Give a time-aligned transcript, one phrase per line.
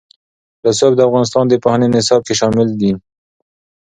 [0.65, 2.91] رسوب د افغانستان د پوهنې نصاب کې شامل دي.